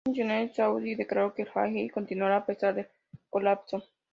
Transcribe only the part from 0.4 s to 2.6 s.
saudí declaró que el Hajj continuaría a